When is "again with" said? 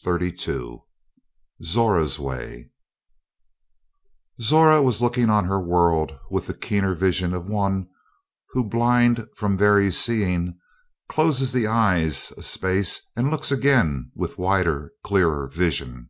13.52-14.38